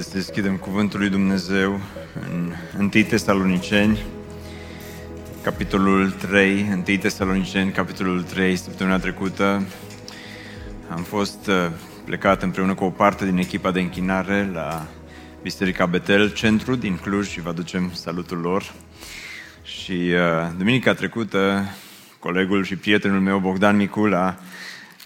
[0.00, 1.80] Să deschidem Cuvântul lui Dumnezeu
[2.30, 3.98] în 1 Tesaloniceni,
[5.42, 9.66] capitolul 3, 1 Tesaloniceni, capitolul 3, săptămâna trecută.
[10.88, 11.54] Am fost uh,
[12.04, 14.86] plecat împreună cu o parte din echipa de închinare la
[15.42, 18.72] Biserica Betel, centru din Cluj și vă aducem salutul lor.
[19.62, 21.64] Și uh, duminica trecută,
[22.18, 24.38] colegul și prietenul meu, Bogdan Micula,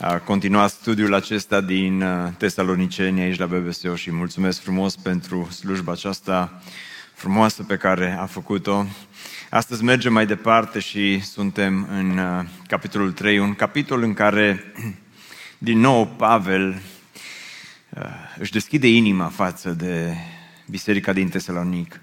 [0.04, 5.92] a continuat studiul acesta din uh, Tesaloniceni aici la BBSO și mulțumesc frumos pentru slujba
[5.92, 6.62] aceasta
[7.14, 8.86] frumoasă pe care a făcut-o.
[9.50, 14.72] Astăzi mergem mai departe și suntem în uh, capitolul 3, un capitol în care
[15.58, 16.80] din nou Pavel
[17.88, 18.02] uh,
[18.38, 20.14] își deschide inima față de
[20.66, 22.00] biserica din Tesalonic.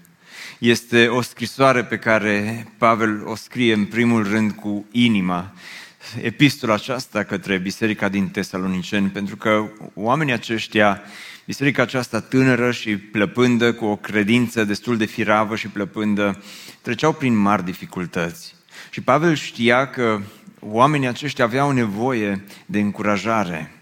[0.58, 5.52] Este o scrisoare pe care Pavel o scrie în primul rând cu inima
[6.22, 11.02] epistola aceasta către biserica din Tesaloniceni, pentru că oamenii aceștia,
[11.46, 16.42] biserica aceasta tânără și plăpândă, cu o credință destul de firavă și plăpândă,
[16.82, 18.54] treceau prin mari dificultăți.
[18.90, 20.20] Și Pavel știa că
[20.60, 23.74] oamenii aceștia aveau nevoie de încurajare.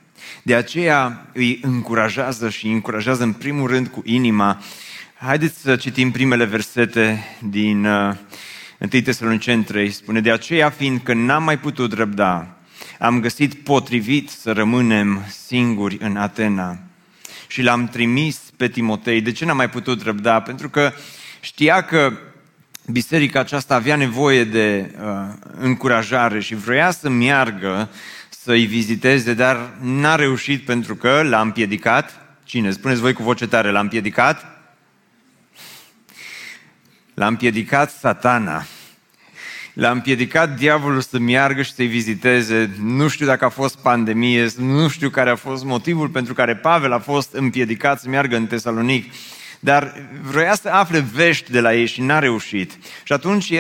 [0.42, 4.62] De aceea îi încurajează și îi încurajează în primul rând cu inima.
[5.14, 8.14] Haideți să citim primele versete din uh,
[8.78, 12.56] 1 Tesaloniceni 3 spune, de aceea fiindcă n-am mai putut răbda,
[12.98, 16.78] am găsit potrivit să rămânem singuri în Atena
[17.46, 19.20] și l-am trimis pe Timotei.
[19.20, 20.40] De ce n-am mai putut răbda?
[20.40, 20.92] Pentru că
[21.40, 22.12] știa că
[22.86, 25.06] biserica aceasta avea nevoie de uh,
[25.58, 27.88] încurajare și vrea să meargă
[28.28, 32.26] să-i viziteze, dar n-a reușit pentru că l-a împiedicat.
[32.44, 32.70] Cine?
[32.70, 34.46] Spuneți voi cu voce tare, l-a împiedicat?
[37.14, 38.64] L-a împiedicat satana.
[39.78, 42.70] L-a împiedicat diavolul să meargă și să-i viziteze.
[42.82, 46.92] Nu știu dacă a fost pandemie, nu știu care a fost motivul pentru care Pavel
[46.92, 49.12] a fost împiedicat să meargă în Tesalonic.
[49.60, 52.72] Dar vroia să afle vești de la ei și n-a reușit.
[53.02, 53.52] Și atunci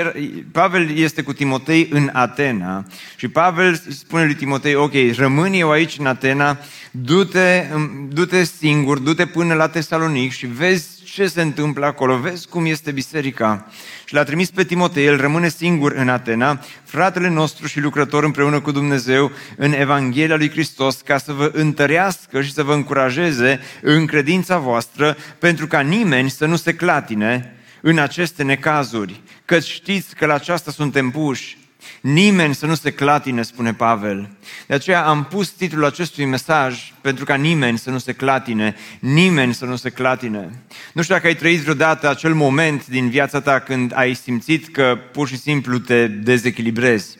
[0.52, 2.84] Pavel este cu Timotei în Atena
[3.16, 6.58] și Pavel spune lui Timotei, ok, rămân eu aici în Atena,
[6.90, 7.66] du-te,
[8.08, 12.90] du-te singur, du-te până la Tesalonic și vezi ce se întâmplă acolo, vezi cum este
[12.90, 13.66] biserica.
[14.04, 18.60] Și l-a trimis pe Timotei, el rămâne singur în Atena, fratele nostru și lucrător împreună
[18.60, 24.06] cu Dumnezeu în Evanghelia lui Hristos, ca să vă întărească și să vă încurajeze în
[24.06, 30.26] credința voastră, pentru ca nimeni să nu se clatine în aceste necazuri, că știți că
[30.26, 31.58] la aceasta suntem puși.
[32.00, 34.28] Nimeni să nu se clatine, spune Pavel.
[34.66, 39.54] De aceea am pus titlul acestui mesaj pentru ca nimeni să nu se clatine, nimeni
[39.54, 40.62] să nu se clatine.
[40.92, 44.98] Nu știu dacă ai trăit vreodată acel moment din viața ta când ai simțit că
[45.12, 47.16] pur și simplu te dezechilibrezi.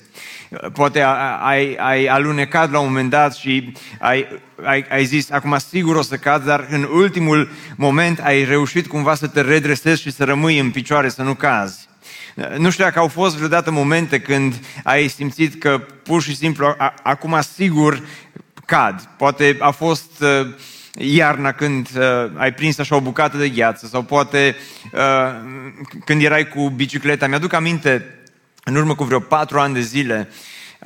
[0.73, 1.01] Poate
[1.41, 4.27] ai, ai alunecat la un moment dat și ai,
[4.65, 9.15] ai, ai zis, acum sigur o să cad, dar în ultimul moment ai reușit cumva
[9.15, 11.88] să te redresezi și să rămâi în picioare, să nu cazi.
[12.57, 14.55] Nu știu dacă au fost vreodată momente când
[14.85, 18.03] ai simțit că pur și simplu acum sigur
[18.65, 19.09] cad.
[19.17, 20.55] Poate a fost uh,
[20.93, 24.57] iarna când uh, ai prins așa o bucată de gheață sau poate
[24.93, 25.01] uh,
[26.05, 27.27] când erai cu bicicleta.
[27.27, 28.05] Mi-aduc aminte,
[28.65, 30.29] în urmă cu vreo patru ani de zile,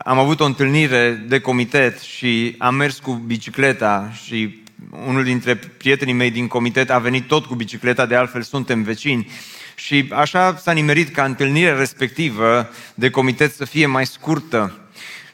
[0.04, 4.62] am avut o întâlnire de comitet și am mers cu bicicleta și
[5.06, 9.28] unul dintre prietenii mei din comitet a venit tot cu bicicleta, de altfel suntem vecini.
[9.74, 14.76] Și așa s-a nimerit ca întâlnirea respectivă de comitet să fie mai scurtă.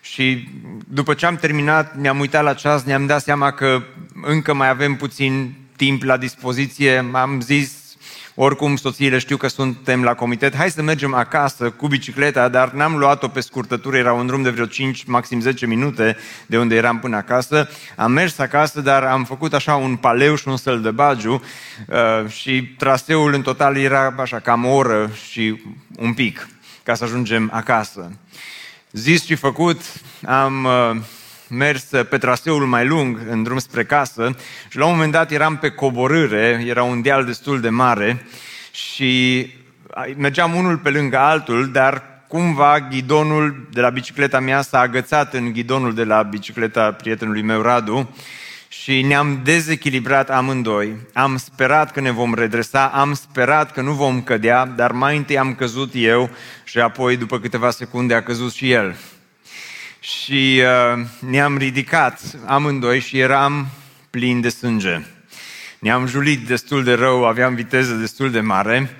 [0.00, 0.48] Și
[0.88, 3.82] după ce am terminat, ne-am uitat la ceas, ne-am dat seama că
[4.22, 7.08] încă mai avem puțin timp la dispoziție.
[7.12, 7.87] Am zis
[8.40, 12.96] oricum, soțiile știu că suntem la comitet, hai să mergem acasă cu bicicleta, dar n-am
[12.96, 16.98] luat-o pe scurtătură, era un drum de vreo 5, maxim 10 minute de unde eram
[16.98, 17.68] până acasă.
[17.96, 21.42] Am mers acasă, dar am făcut așa un paleu și un săl de bagiu
[21.86, 25.62] uh, și traseul în total era așa cam o oră și
[25.96, 26.48] un pic
[26.82, 28.12] ca să ajungem acasă.
[28.92, 29.80] Zis și făcut,
[30.26, 30.96] am uh,
[31.48, 34.36] mers pe traseul mai lung în drum spre casă
[34.68, 38.26] și la un moment dat eram pe coborâre, era un deal destul de mare
[38.70, 39.46] și
[40.16, 45.52] mergeam unul pe lângă altul, dar cumva ghidonul de la bicicleta mea s-a agățat în
[45.52, 48.14] ghidonul de la bicicleta prietenului meu Radu
[48.68, 50.96] și ne-am dezechilibrat amândoi.
[51.12, 55.38] Am sperat că ne vom redresa, am sperat că nu vom cădea, dar mai întâi
[55.38, 56.30] am căzut eu
[56.64, 58.96] și apoi după câteva secunde a căzut și el.
[60.00, 63.66] Și uh, ne-am ridicat amândoi și eram
[64.10, 65.00] plin de sânge.
[65.78, 68.96] Ne-am julit destul de rău, aveam viteză destul de mare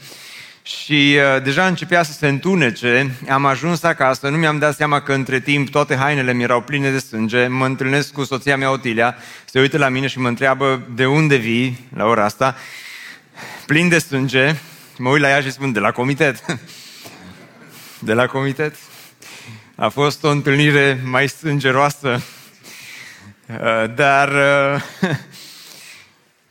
[0.69, 5.13] și uh, deja începea să se întunece, am ajuns acasă, nu mi-am dat seama că
[5.13, 9.17] între timp toate hainele mi erau pline de sânge, mă întâlnesc cu soția mea Otilia,
[9.45, 12.57] se uită la mine și mă întreabă de unde vii la ora asta,
[13.67, 14.55] plin de sânge,
[14.99, 16.45] mă uit la ea și spun de la comitet.
[18.09, 18.75] de la comitet?
[19.81, 22.23] A fost o întâlnire mai sângeroasă,
[23.47, 24.29] uh, dar
[25.03, 25.11] uh,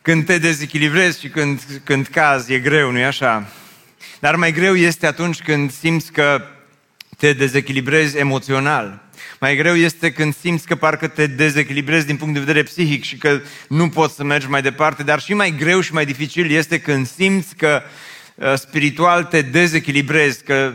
[0.01, 3.47] când te dezechilibrezi și când, când cazi, e greu, nu-i așa?
[4.19, 6.41] Dar mai greu este atunci când simți că
[7.17, 9.01] te dezechilibrezi emoțional.
[9.39, 13.17] Mai greu este când simți că parcă te dezechilibrezi din punct de vedere psihic și
[13.17, 16.79] că nu poți să mergi mai departe, dar și mai greu și mai dificil este
[16.79, 17.89] când simți că uh,
[18.55, 20.73] spiritual te dezechilibrezi, că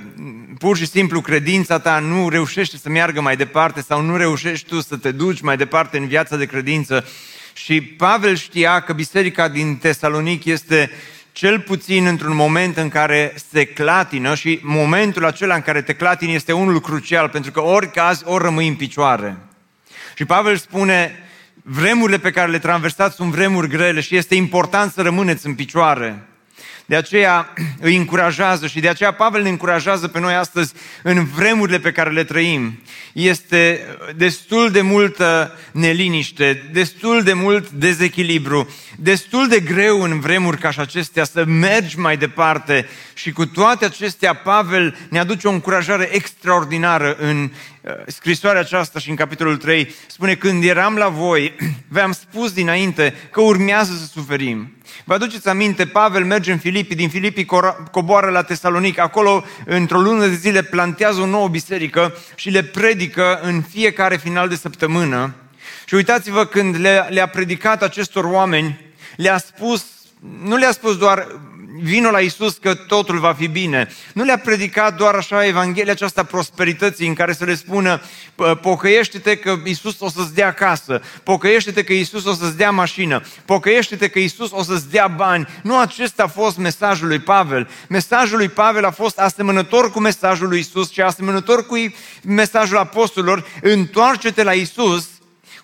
[0.59, 4.81] pur și simplu credința ta nu reușește să meargă mai departe sau nu reușești tu
[4.81, 7.07] să te duci mai departe în viața de credință.
[7.53, 10.91] Și Pavel știa că biserica din Tesalonic este
[11.33, 16.35] cel puțin într-un moment în care se clatină și momentul acela în care te clatini
[16.35, 19.37] este unul crucial, pentru că ori caz, ori rămâi în picioare.
[20.17, 21.19] Și Pavel spune,
[21.63, 26.27] vremurile pe care le traversați sunt vremuri grele și este important să rămâneți în picioare.
[26.93, 30.73] De aceea îi încurajează și de aceea Pavel ne încurajează pe noi astăzi
[31.03, 32.83] în vremurile pe care le trăim.
[33.13, 33.81] Este
[34.17, 40.81] destul de multă neliniște, destul de mult dezechilibru, destul de greu în vremuri ca și
[40.81, 47.17] acestea să mergi mai departe și cu toate acestea Pavel ne aduce o încurajare extraordinară
[47.19, 47.51] în uh,
[48.07, 49.95] scrisoarea aceasta și în capitolul 3.
[50.07, 51.57] Spune, când eram la voi,
[51.89, 54.73] v-am spus dinainte că urmează să suferim.
[55.05, 57.49] Vă aduceți aminte, Pavel merge în Filipii, din Filipii
[57.91, 63.41] coboară la Tesalonic, acolo într-o lună de zile plantează o nouă biserică și le predică
[63.43, 65.35] în fiecare final de săptămână.
[65.87, 68.81] Și uitați-vă când le, le-a predicat acestor oameni,
[69.17, 69.87] le-a spus,
[70.43, 71.27] nu le-a spus doar
[71.81, 73.89] vino la Isus că totul va fi bine.
[74.15, 78.01] Nu le-a predicat doar așa Evanghelia aceasta prosperității în care să le spună
[78.61, 84.09] pocăiește-te că Isus o să-ți dea casă, pocăiește-te că Isus o să-ți dea mașină, pocăiește-te
[84.09, 85.49] că Isus o să-ți dea bani.
[85.63, 87.69] Nu acesta a fost mesajul lui Pavel.
[87.89, 91.77] Mesajul lui Pavel a fost asemănător cu mesajul lui Isus și asemănător cu
[92.23, 93.47] mesajul apostolilor.
[93.63, 95.09] Întoarce-te la Isus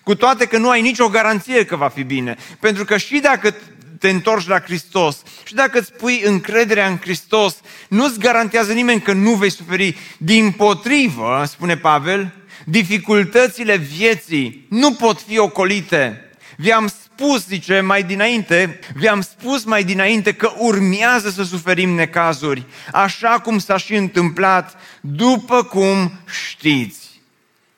[0.03, 2.37] cu toate că nu ai nicio garanție că va fi bine.
[2.59, 3.55] Pentru că și dacă
[3.99, 7.59] te întorci la Hristos și dacă îți pui încrederea în Hristos,
[7.89, 9.97] nu-ți garantează nimeni că nu vei suferi.
[10.17, 12.33] Din potrivă, spune Pavel,
[12.65, 16.29] dificultățile vieții nu pot fi ocolite.
[16.57, 23.39] Vi-am spus, zice, mai dinainte, vi-am spus mai dinainte că urmează să suferim necazuri, așa
[23.39, 26.11] cum s-a și întâmplat, după cum
[26.49, 27.21] știți.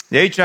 [0.07, 0.39] De aici,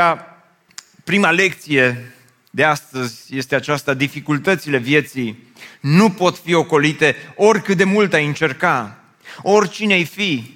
[1.05, 2.13] prima lecție
[2.51, 5.46] de astăzi este aceasta, dificultățile vieții
[5.81, 8.99] nu pot fi ocolite oricât de mult ai încerca,
[9.43, 10.55] oricine ai fi,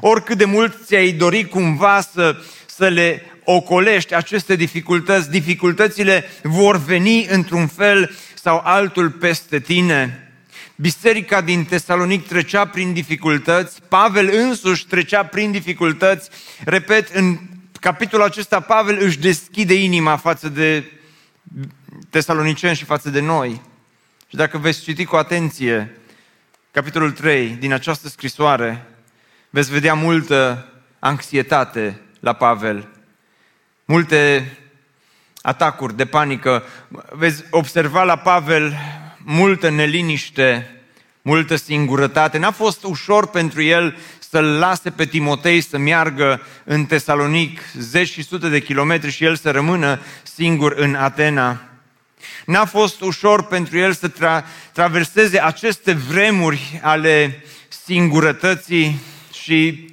[0.00, 7.26] oricât de mult ți-ai dori cumva să, să le ocolești aceste dificultăți, dificultățile vor veni
[7.26, 10.30] într-un fel sau altul peste tine.
[10.76, 16.30] Biserica din Tesalonic trecea prin dificultăți, Pavel însuși trecea prin dificultăți.
[16.64, 17.38] Repet, în
[17.80, 20.84] capitolul acesta Pavel își deschide inima față de
[22.10, 23.60] tesaloniceni și față de noi.
[24.28, 25.96] Și dacă veți citi cu atenție
[26.70, 28.86] capitolul 3 din această scrisoare,
[29.50, 30.68] veți vedea multă
[30.98, 32.88] anxietate la Pavel,
[33.84, 34.52] multe
[35.40, 36.62] atacuri de panică,
[37.10, 38.76] veți observa la Pavel
[39.18, 40.70] multă neliniște,
[41.22, 42.38] multă singurătate.
[42.38, 48.22] N-a fost ușor pentru el să-l lase pe Timotei să meargă în Tesalonic zeci și
[48.22, 51.60] sute de kilometri și el să rămână singur în Atena.
[52.46, 57.42] N-a fost ușor pentru el să tra- traverseze aceste vremuri ale
[57.84, 59.00] singurătății
[59.42, 59.90] și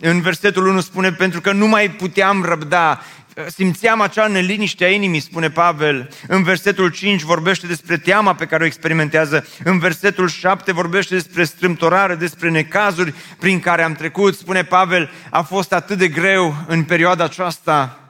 [0.00, 3.02] în versetul 1 spune, pentru că nu mai puteam răbda,
[3.46, 6.10] simțeam acea neliniște a inimii, spune Pavel.
[6.26, 9.46] În versetul 5 vorbește despre teama pe care o experimentează.
[9.64, 14.36] În versetul 7 vorbește despre strâmtorare, despre necazuri prin care am trecut.
[14.36, 18.00] Spune Pavel, a fost atât de greu în perioada aceasta.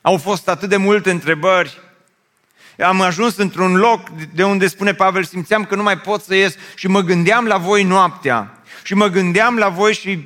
[0.00, 1.78] Au fost atât de multe întrebări
[2.84, 6.54] am ajuns într-un loc de unde spune Pavel, simțeam că nu mai pot să ies
[6.74, 8.52] și mă gândeam la voi noaptea.
[8.82, 10.22] Și mă gândeam la voi și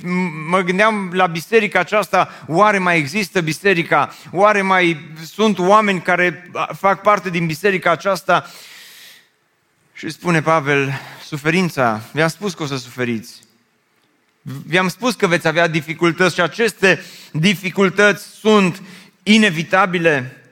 [0.49, 4.13] mă gândeam la biserica aceasta, oare mai există biserica?
[4.31, 8.49] Oare mai sunt oameni care fac parte din biserica aceasta?
[9.93, 13.41] Și spune Pavel, suferința, vi-am spus că o să suferiți.
[14.41, 18.81] Vi-am spus că veți avea dificultăți și aceste dificultăți sunt
[19.23, 20.42] inevitabile.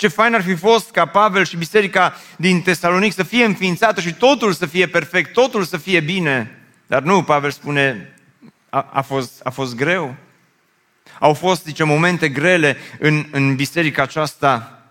[0.00, 4.14] Ce fain ar fi fost ca Pavel și biserica din Tesalonic să fie înființată și
[4.14, 6.58] totul să fie perfect, totul să fie bine.
[6.86, 8.14] Dar nu, Pavel spune,
[8.68, 10.14] a, a, fost, a fost greu.
[11.18, 14.82] Au fost, zice, momente grele în, în biserica aceasta.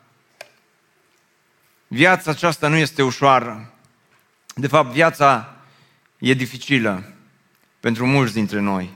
[1.87, 3.73] Viața aceasta nu este ușoară.
[4.55, 5.55] De fapt, viața
[6.17, 7.13] e dificilă
[7.79, 8.89] pentru mulți dintre noi.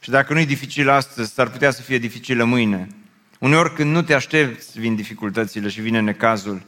[0.00, 2.88] Și dacă nu e dificilă astăzi, s-ar putea să fie dificilă mâine.
[3.42, 6.62] Uneori când nu te aștepți, vin dificultățile și vine necazul.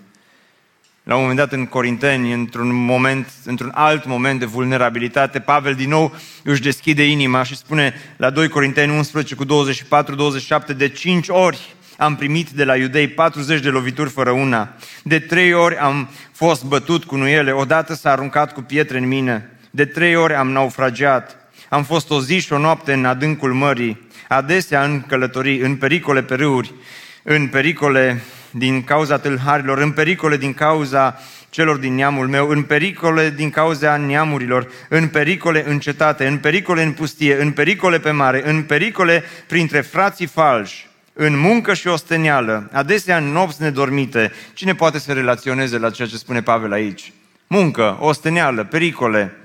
[1.02, 5.88] La un moment dat în Corinteni, într-un moment, într-un alt moment de vulnerabilitate, Pavel din
[5.88, 11.74] nou își deschide inima și spune la 2 Corinteni 11 cu 24-27, de 5 ori
[11.96, 14.74] am primit de la iudei 40 de lovituri fără una.
[15.02, 19.58] De trei ori am fost bătut cu nuiele, odată s-a aruncat cu pietre în mine.
[19.70, 21.36] De trei ori am naufragiat.
[21.68, 26.22] Am fost o zi și o noapte în adâncul mării, adesea în călătorii, în pericole
[26.22, 26.74] pe râuri,
[27.22, 31.18] în pericole din cauza tâlharilor, în pericole din cauza
[31.50, 36.82] celor din neamul meu, în pericole din cauza neamurilor, în pericole în cetate, în pericole
[36.82, 42.70] în pustie, în pericole pe mare, în pericole printre frații falși, în muncă și ostenială,
[42.72, 44.32] adesea în nopți nedormite.
[44.54, 47.12] Cine poate să relaționeze la ceea ce spune Pavel aici?
[47.46, 49.36] Muncă, ostenială, pericole,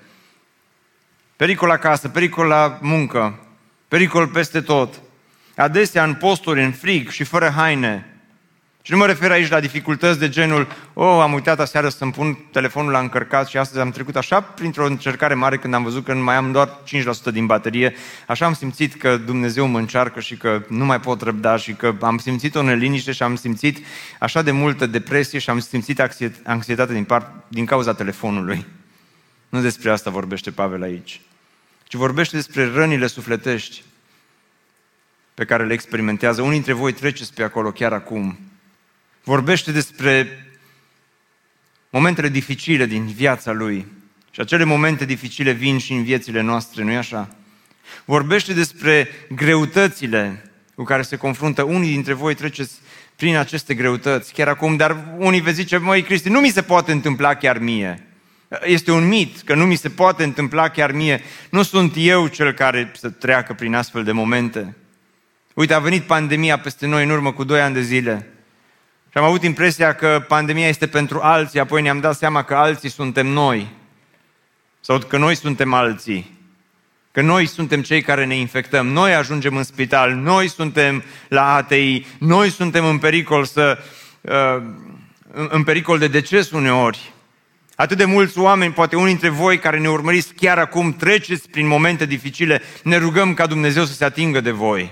[1.36, 3.40] pericol acasă, pericol la muncă,
[3.90, 5.02] pericol peste tot.
[5.56, 8.14] Adesea în posturi, în frig și fără haine.
[8.82, 12.38] Și nu mă refer aici la dificultăți de genul, oh, am uitat aseară să-mi pun
[12.52, 16.14] telefonul la încărcat și astăzi am trecut așa printr-o încercare mare când am văzut că
[16.14, 16.78] mai am doar
[17.30, 17.96] 5% din baterie.
[18.28, 21.96] Așa am simțit că Dumnezeu mă încearcă și că nu mai pot răbda și că
[22.02, 23.86] am simțit o neliniște și am simțit
[24.20, 26.02] așa de multă depresie și am simțit
[26.44, 28.66] anxietate din, part, din cauza telefonului.
[29.50, 31.22] Nu despre asta vorbește Pavel aici
[31.90, 33.84] ci vorbește despre rănile sufletești
[35.34, 36.42] pe care le experimentează.
[36.42, 38.40] Unii dintre voi treceți pe acolo chiar acum.
[39.24, 40.46] Vorbește despre
[41.90, 43.88] momentele dificile din viața lui.
[44.32, 47.36] Și acele momente dificile vin și în viețile noastre, nu-i așa?
[48.06, 51.64] Vorbește despre greutățile cu care se confruntă.
[51.64, 52.80] Unii dintre voi treceți
[53.16, 56.92] prin aceste greutăți chiar acum, dar unii vă zice, măi Cristi, nu mi se poate
[56.92, 58.09] întâmpla chiar mie.
[58.64, 61.22] Este un mit că nu mi se poate întâmpla chiar mie.
[61.50, 64.76] Nu sunt eu cel care să treacă prin astfel de momente.
[65.54, 68.28] Uite, a venit pandemia peste noi în urmă cu doi ani de zile.
[69.12, 72.90] Și am avut impresia că pandemia este pentru alții, apoi ne-am dat seama că alții
[72.90, 73.68] suntem noi.
[74.80, 76.38] Sau că noi suntem alții.
[77.12, 82.06] Că noi suntem cei care ne infectăm, noi ajungem în spital, noi suntem la ATI,
[82.20, 83.78] noi suntem în pericol să
[84.22, 84.62] uh,
[85.50, 87.14] în pericol de deces uneori.
[87.80, 91.68] Atât de mulți oameni, poate unii dintre voi care ne urmăriți chiar acum, treceți prin
[91.68, 94.92] momente dificile, ne rugăm ca Dumnezeu să se atingă de voi.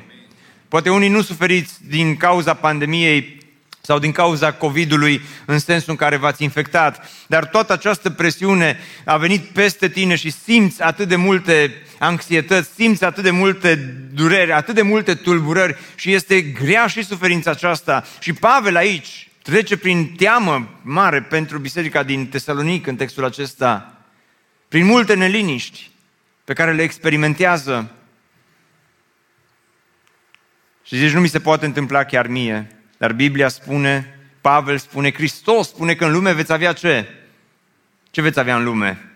[0.68, 3.38] Poate unii nu suferiți din cauza pandemiei
[3.82, 9.18] sau din cauza COVID-ului în sensul în care v-ați infectat, dar toată această presiune a
[9.18, 13.76] venit peste tine și simți atât de multe anxietăți, simți atât de multe
[14.14, 18.04] dureri, atât de multe tulburări și este grea și suferința aceasta.
[18.20, 23.98] Și Pavel aici, trece prin teamă mare pentru biserica din Tesalonic în textul acesta,
[24.68, 25.90] prin multe neliniști
[26.44, 27.92] pe care le experimentează.
[30.84, 35.68] Și zici, nu mi se poate întâmpla chiar mie, dar Biblia spune, Pavel spune, Hristos
[35.68, 37.08] spune că în lume veți avea ce?
[38.12, 39.12] Ce veți avea în lume?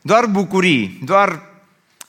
[0.00, 1.42] Doar bucurii, doar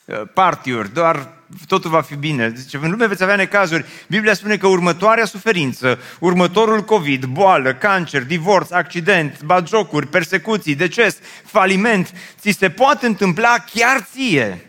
[0.05, 1.33] uh, partiuri, doar
[1.67, 2.53] totul va fi bine.
[2.55, 3.85] Zice, în lume veți avea necazuri.
[4.07, 12.13] Biblia spune că următoarea suferință, următorul COVID, boală, cancer, divorț, accident, bagiocuri, persecuții, deces, faliment,
[12.39, 14.65] ți se poate întâmpla chiar ție.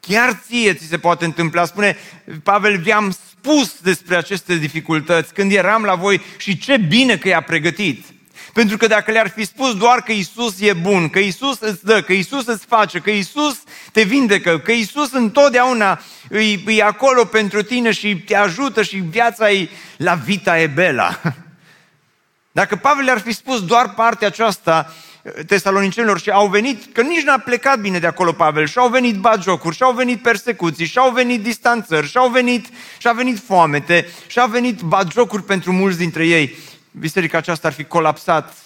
[0.00, 1.64] Chiar ție ți se poate întâmpla.
[1.64, 1.96] Spune,
[2.42, 7.40] Pavel, vi-am spus despre aceste dificultăți când eram la voi și ce bine că i-a
[7.40, 8.04] pregătit.
[8.52, 12.02] Pentru că dacă le-ar fi spus doar că Isus e bun, că Isus îți dă,
[12.02, 17.62] că Isus îți face, că Isus te vindecă, că Isus întotdeauna îi, îi acolo pentru
[17.62, 21.20] tine și te ajută și viața e la vita e bela.
[22.52, 24.92] Dacă Pavel le-ar fi spus doar partea aceasta,
[25.46, 29.16] tesalonicenilor și au venit, că nici n-a plecat bine de acolo Pavel, și au venit
[29.16, 32.66] bagiocuri, și au venit persecuții, și au venit distanțări, și au venit,
[32.98, 36.56] și a venit foamete, și a venit bagiocuri pentru mulți dintre ei
[36.92, 38.56] biserica aceasta ar fi colapsat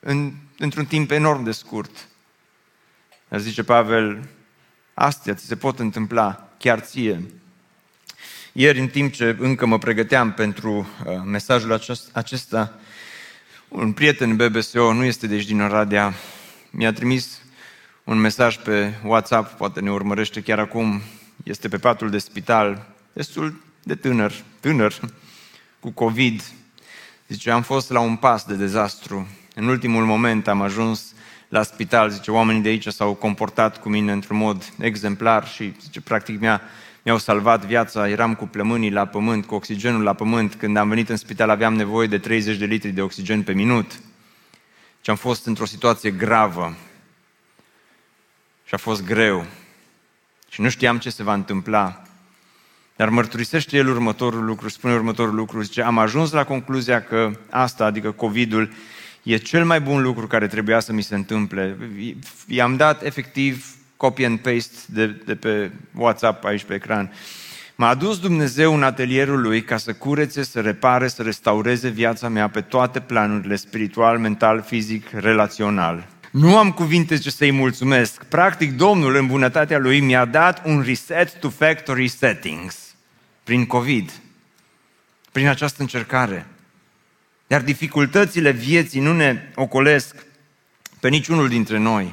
[0.00, 2.08] în, într-un timp enorm de scurt.
[3.28, 4.28] Dar zice Pavel,
[4.94, 7.22] astea ți se pot întâmpla chiar ție.
[8.52, 11.80] Ieri, în timp ce încă mă pregăteam pentru uh, mesajul
[12.12, 12.78] acesta,
[13.68, 16.14] un prieten BBSO, nu este deci din Oradea,
[16.70, 17.40] mi-a trimis
[18.04, 21.02] un mesaj pe WhatsApp, poate ne urmărește chiar acum,
[21.44, 25.00] este pe patul de spital, destul de tânăr, tânăr,
[25.80, 26.42] cu COVID.
[27.28, 29.28] Zice, am fost la un pas de dezastru.
[29.54, 31.14] În ultimul moment am ajuns
[31.48, 36.00] la spital, zice, oamenii de aici s-au comportat cu mine într-un mod exemplar și, zice,
[36.00, 36.60] practic mi-a,
[37.02, 41.08] mi-au salvat viața, eram cu plămânii la pământ, cu oxigenul la pământ, când am venit
[41.08, 43.92] în spital aveam nevoie de 30 de litri de oxigen pe minut.
[45.00, 46.76] Și am fost într-o situație gravă
[48.64, 49.46] și a fost greu
[50.48, 52.05] și nu știam ce se va întâmpla.
[52.96, 57.84] Dar mărturisește el următorul lucru, spune următorul lucru, zice, am ajuns la concluzia că asta,
[57.84, 58.70] adică COVID-ul,
[59.22, 61.76] e cel mai bun lucru care trebuia să mi se întâmple.
[62.46, 67.12] I-am dat efectiv copy and paste de, de pe WhatsApp aici pe ecran.
[67.74, 72.48] M-a adus Dumnezeu în atelierul lui ca să curețe, să repare, să restaureze viața mea
[72.48, 76.06] pe toate planurile spiritual, mental, fizic, relațional.
[76.30, 78.24] Nu am cuvinte ce să-i mulțumesc.
[78.24, 82.94] Practic, Domnul, în bunătatea Lui, mi-a dat un reset to factory settings
[83.44, 84.12] prin COVID,
[85.32, 86.46] prin această încercare.
[87.46, 90.26] Iar dificultățile vieții nu ne ocolesc
[91.00, 92.04] pe niciunul dintre noi.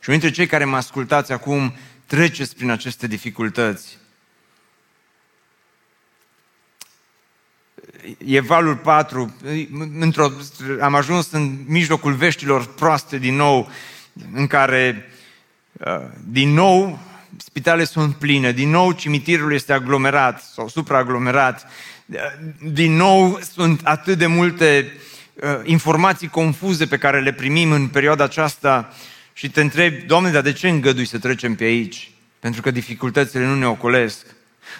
[0.00, 1.74] Și unul dintre cei care mă ascultați acum,
[2.06, 3.98] treceți prin aceste dificultăți.
[8.24, 9.34] E valul 4,
[9.98, 10.30] într-o,
[10.80, 13.70] am ajuns în mijlocul veștilor proaste din nou,
[14.32, 15.08] în care
[15.72, 16.98] uh, din nou
[17.36, 21.66] spitalele sunt pline, din nou cimitirul este aglomerat sau supraaglomerat,
[22.62, 24.92] din nou sunt atât de multe
[25.34, 28.92] uh, informații confuze pe care le primim în perioada aceasta
[29.32, 32.10] și te întrebi, Doamne, dar de ce îngădui să trecem pe aici?
[32.40, 34.26] Pentru că dificultățile nu ne ocolesc.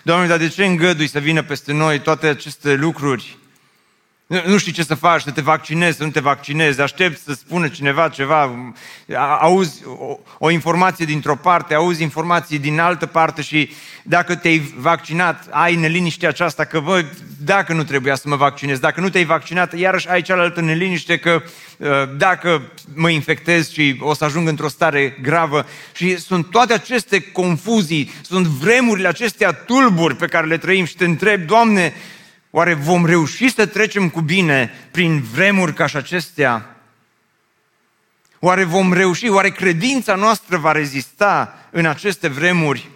[0.02, 3.38] Doamne, dar de ce îngădui să vină peste noi toate aceste lucruri?
[4.26, 7.69] Nu știi ce să faci, să te vaccinezi, să nu te vaccinezi, aștepți să spună
[7.69, 8.73] cineva ceva,
[9.40, 13.71] auzi o, o informație dintr-o parte, auzi informații din altă parte și
[14.02, 17.04] dacă te-ai vaccinat, ai neliniștea aceasta că, bă,
[17.39, 21.43] dacă nu trebuia să mă vaccinez, dacă nu te-ai vaccinat, iarăși ai cealaltă neliniște că
[21.80, 25.67] ă, dacă mă infectez și o să ajung într-o stare gravă.
[25.95, 31.04] Și sunt toate aceste confuzii, sunt vremurile acestea tulburi pe care le trăim și te
[31.04, 31.93] întreb, Doamne,
[32.56, 36.76] Oare vom reuși să trecem cu bine prin vremuri ca și acestea?
[38.38, 39.28] Oare vom reuși?
[39.28, 42.88] Oare credința noastră va rezista în aceste vremuri?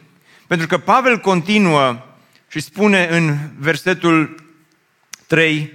[0.47, 2.07] Pentru că Pavel continuă
[2.49, 4.45] și spune în versetul
[5.27, 5.73] 3,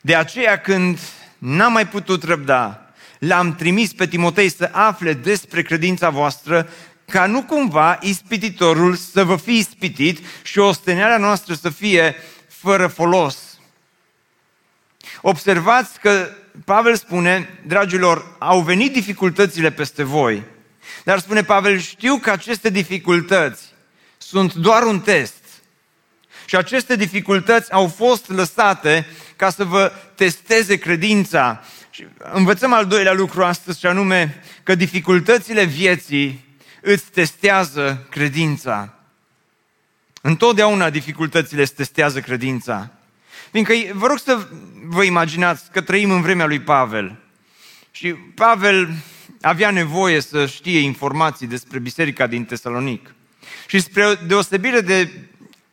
[0.00, 0.98] de aceea când
[1.38, 6.68] n-am mai putut răbda, l-am trimis pe Timotei să afle despre credința voastră,
[7.10, 12.16] ca nu cumva ispititorul să vă fie ispitit și osteneala noastră să fie
[12.62, 13.36] fără folos.
[15.20, 16.28] Observați că
[16.64, 20.42] Pavel spune, dragilor, au venit dificultățile peste voi,
[21.04, 23.62] dar spune Pavel, știu că aceste dificultăți
[24.18, 25.44] sunt doar un test.
[26.44, 31.62] Și aceste dificultăți au fost lăsate ca să vă testeze credința.
[31.90, 36.44] Și învățăm al doilea lucru astăzi, și anume că dificultățile vieții
[36.80, 39.01] îți testează credința.
[40.24, 42.90] Întotdeauna dificultățile îți testează credința.
[43.50, 44.48] Fiindcă vă rog să
[44.84, 47.18] vă imaginați că trăim în vremea lui Pavel.
[47.90, 48.94] Și Pavel
[49.40, 53.14] avea nevoie să știe informații despre biserica din Tesalonic.
[53.66, 55.10] Și spre deosebire de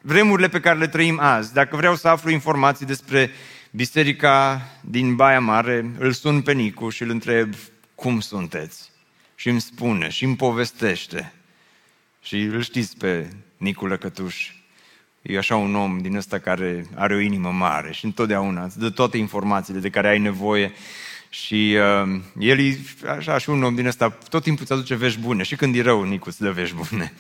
[0.02, 3.32] vremurile pe care le trăim azi, dacă vreau să aflu informații despre
[3.72, 7.54] biserica din Baia Mare, îl sun pe Nicu și îl întreb
[7.96, 8.92] cum sunteți.
[9.36, 11.34] Și îmi spune și îmi povestește.
[12.22, 14.52] Și îl știți pe Nicu Lăcătuș.
[15.22, 18.90] E așa un om din ăsta care are o inimă mare și întotdeauna îți dă
[18.90, 20.72] toate informațiile de care ai nevoie.
[21.30, 22.80] Și uh, el e
[23.18, 25.44] așa și un om din ăsta, tot timpul îți aduce vești bune.
[25.44, 27.14] Și când e rău, Nicu îți dă vești bune.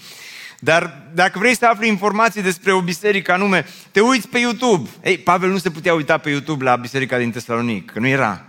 [0.59, 4.89] Dar dacă vrei să afli informații despre o biserică anume, te uiți pe YouTube.
[5.03, 8.45] Ei, Pavel nu se putea uita pe YouTube la biserica din Tesalonic, că nu era.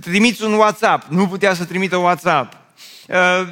[0.00, 2.56] Trimiți un WhatsApp, nu putea să trimită WhatsApp.
[3.08, 3.48] Uh,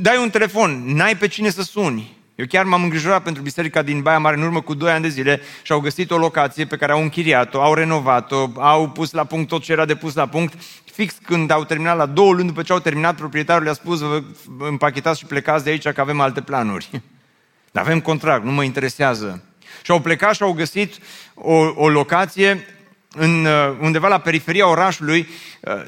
[0.00, 2.17] dai un telefon, n-ai pe cine să suni.
[2.38, 5.08] Eu chiar m-am îngrijorat pentru biserica din Baia Mare în urmă cu 2 ani de
[5.08, 9.24] zile și au găsit o locație pe care au închiriat-o, au renovat-o, au pus la
[9.24, 10.54] punct tot ce era de pus la punct.
[10.92, 14.22] Fix când au terminat, la două luni după ce au terminat, proprietarul le-a spus, vă
[14.68, 16.90] împachetați și plecați de aici că avem alte planuri.
[17.72, 19.42] Dar avem contract, nu mă interesează.
[19.82, 20.94] Și au plecat și au găsit
[21.34, 22.66] o, o locație
[23.14, 25.28] în, uh, undeva la periferia orașului,
[25.60, 25.84] uh,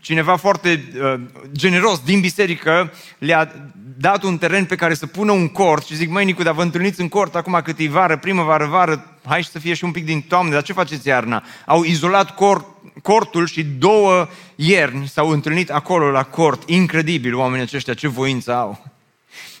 [0.00, 1.20] cineva foarte uh,
[1.52, 6.10] generos din biserică le-a dat un teren pe care să pună un cort și zic,
[6.10, 9.58] măi Nicu, dar vă întâlniți în cort acum cât e vară, primăvară, vară, hai să
[9.58, 11.44] fie și un pic din toamnă, dar ce faceți iarna?
[11.66, 12.66] Au izolat cort,
[13.02, 16.68] cortul și două ierni s-au întâlnit acolo la cort.
[16.68, 18.86] Incredibil oamenii aceștia, ce voință au.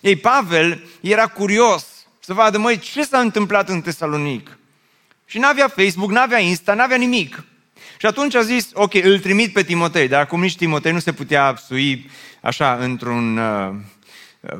[0.00, 1.86] Ei, Pavel era curios
[2.20, 4.58] să vadă, măi, ce s-a întâmplat în Tesalonic?
[5.32, 7.44] Și n-avea Facebook, n-avea Insta, n-avea nimic.
[7.98, 11.12] Și atunci a zis, ok, îl trimit pe Timotei, dar acum nici Timotei nu se
[11.12, 13.74] putea sui așa într-un uh,
[14.40, 14.58] uh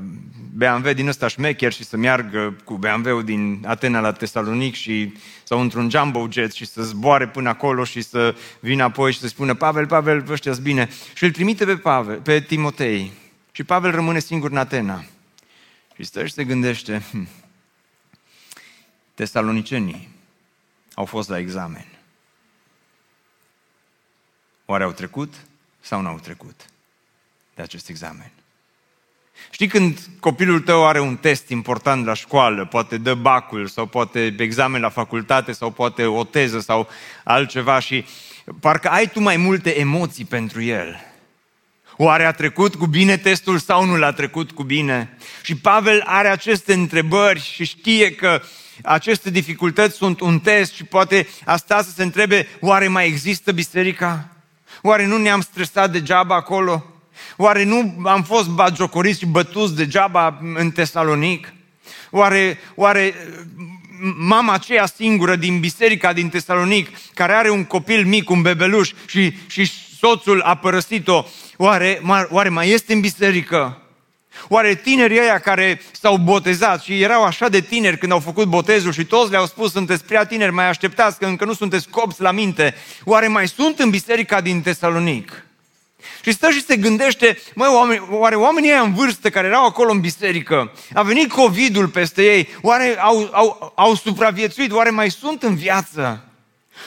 [0.55, 5.61] BMW din ăsta șmecher și să meargă cu BMW-ul din Atena la Tesalonic și, sau
[5.61, 9.55] într-un jumbo jet și să zboare până acolo și să vină apoi și să spună
[9.55, 10.89] Pavel, Pavel, ăștia bine.
[11.15, 13.13] Și îl trimite pe, Pavel, pe Timotei.
[13.51, 15.05] Și Pavel rămâne singur în Atena.
[15.97, 17.29] Și stă și se gândește, hm,
[19.15, 20.12] tesalonicenii
[20.95, 21.87] au fost la examen.
[24.65, 25.35] Oare au trecut
[25.81, 26.67] sau n-au trecut
[27.55, 28.31] de acest examen?
[29.51, 34.35] Știi când copilul tău are un test important la școală, poate dă bacul sau poate
[34.39, 36.89] examen la facultate sau poate o teză sau
[37.25, 38.05] altceva și
[38.61, 41.01] parcă ai tu mai multe emoții pentru el.
[41.97, 45.17] Oare a trecut cu bine testul sau nu l-a trecut cu bine?
[45.43, 48.43] Și Pavel are aceste întrebări și știe că
[48.83, 54.29] aceste dificultăți sunt un test și poate asta să se întrebe, oare mai există biserica?
[54.83, 56.85] Oare nu ne-am stresat degeaba acolo?
[57.37, 61.53] Oare nu am fost bagiocoriți și bătuți degeaba în Tesalonic?
[62.11, 63.15] Oare, oare
[64.17, 69.37] mama aceea singură din biserica din Tesalonic, care are un copil mic, un bebeluș și,
[69.47, 71.25] și soțul a părăsit-o,
[71.57, 73.82] oare, oare mai este în biserică?
[74.49, 78.93] Oare tinerii ăia care s-au botezat și erau așa de tineri când au făcut botezul
[78.93, 82.31] și toți le-au spus sunteți prea tineri, mai așteptați că încă nu sunteți copți la
[82.31, 85.45] minte, oare mai sunt în biserica din Tesalonic?
[86.23, 89.91] Și stă și se gândește, măi, oameni, oare oamenii ăia în vârstă care erau acolo
[89.91, 95.43] în biserică, a venit COVID-ul peste ei, oare au, au, au supraviețuit, oare mai sunt
[95.43, 96.32] în viață?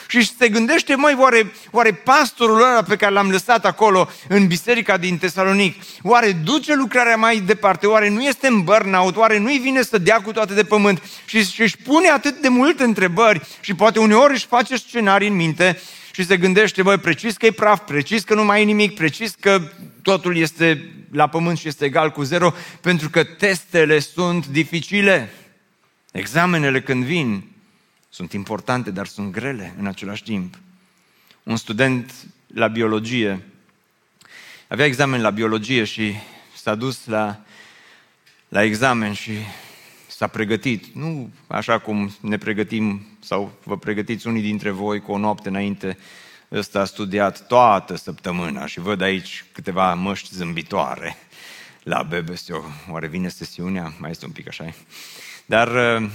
[0.07, 4.97] Și se gândește, măi, oare, oare pastorul ăla pe care l-am lăsat acolo în biserica
[4.97, 9.81] din Tesalonic, oare duce lucrarea mai departe, oare nu este în burnout, oare nu-i vine
[9.81, 11.01] să dea cu toate de pământ?
[11.25, 15.35] Și, și își pune atât de multe întrebări și poate uneori își face scenarii în
[15.35, 18.95] minte și se gândește, băi, precis că e praf, precis că nu mai e nimic,
[18.95, 19.71] precis că
[20.01, 25.33] totul este la pământ și este egal cu zero, pentru că testele sunt dificile.
[26.11, 27.54] Examenele când vin
[28.15, 30.59] sunt importante, dar sunt grele în același timp.
[31.43, 32.13] Un student
[32.47, 33.43] la biologie
[34.67, 36.13] avea examen la biologie și
[36.55, 37.41] s-a dus la,
[38.47, 39.31] la examen și
[40.07, 40.85] s-a pregătit.
[40.93, 45.97] Nu așa cum ne pregătim sau vă pregătiți unii dintre voi cu o noapte înainte.
[46.51, 51.17] Ăsta a studiat toată săptămâna și văd aici câteva măști zâmbitoare
[51.83, 52.63] la BBSO.
[52.89, 53.93] Oare vine sesiunea?
[53.99, 54.73] Mai este un pic așa.
[55.45, 56.09] Dar uh,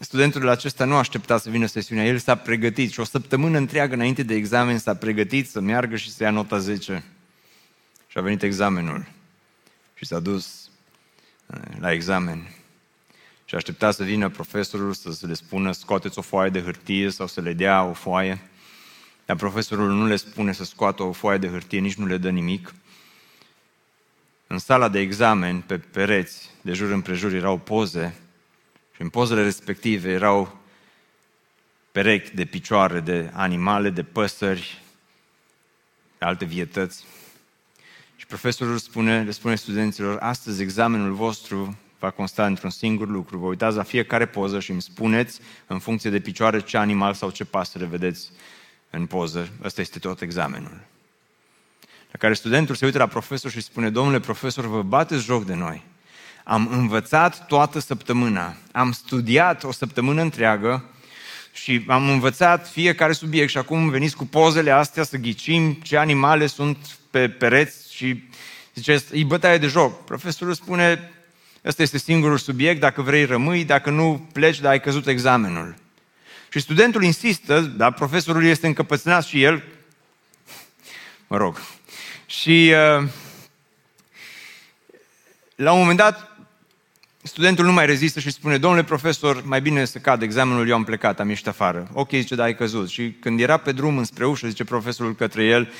[0.00, 2.06] studentul acesta nu aștepta să vină sesiunea.
[2.06, 6.10] El s-a pregătit și o săptămână întreagă înainte de examen s-a pregătit să meargă și
[6.10, 7.04] să ia nota 10.
[8.06, 9.06] Și a venit examenul.
[9.94, 10.70] Și s-a dus
[11.46, 12.54] uh, la examen.
[13.44, 17.40] Și aștepta să vină profesorul să le spună scoateți o foaie de hârtie sau să
[17.40, 18.40] le dea o foaie.
[19.24, 22.30] Dar profesorul nu le spune să scoată o foaie de hârtie, nici nu le dă
[22.30, 22.74] nimic.
[24.46, 28.21] În sala de examen, pe pereți, de jur împrejur, erau poze și
[29.02, 30.58] în pozele respective erau
[31.92, 34.82] perechi de picioare de animale, de păsări,
[36.18, 37.04] de alte vietăți.
[38.16, 43.38] Și profesorul spune, le spune studenților, astăzi examenul vostru va consta într-un singur lucru.
[43.38, 47.30] Vă uitați la fiecare poză și îmi spuneți, în funcție de picioare, ce animal sau
[47.30, 48.30] ce pasăre vedeți
[48.90, 49.48] în poză.
[49.62, 50.80] Ăsta este tot examenul.
[52.12, 55.54] La care studentul se uită la profesor și spune, domnule profesor, vă bateți joc de
[55.54, 55.90] noi.
[56.44, 60.84] Am învățat toată săptămâna, am studiat o săptămână întreagă
[61.52, 66.46] și am învățat fiecare subiect și acum veniți cu pozele astea să ghicim ce animale
[66.46, 66.76] sunt
[67.10, 68.22] pe pereți și
[68.74, 70.04] zice, e bătaie de joc.
[70.04, 71.12] Profesorul spune,
[71.64, 75.74] ăsta este singurul subiect, dacă vrei rămâi, dacă nu pleci, dar ai căzut examenul.
[76.48, 79.62] Și studentul insistă, dar profesorul este încăpățânat și el,
[81.26, 81.60] mă rog,
[82.26, 83.08] și uh,
[85.54, 86.31] la un moment dat
[87.22, 90.84] studentul nu mai rezistă și spune, domnule profesor, mai bine să cad examenul, eu am
[90.84, 91.88] plecat, am ieșit afară.
[91.92, 92.88] Ok, zice, da, ai căzut.
[92.88, 95.72] Și când era pe drum înspre ușă, zice profesorul către el,